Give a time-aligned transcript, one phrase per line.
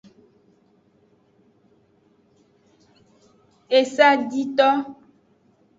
[3.79, 4.69] Esadito.